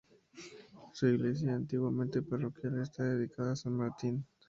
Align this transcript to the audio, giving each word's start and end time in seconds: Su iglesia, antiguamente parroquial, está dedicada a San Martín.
Su 0.93 1.05
iglesia, 1.05 1.53
antiguamente 1.53 2.23
parroquial, 2.23 2.81
está 2.81 3.03
dedicada 3.03 3.51
a 3.51 3.55
San 3.55 3.73
Martín. 3.73 4.25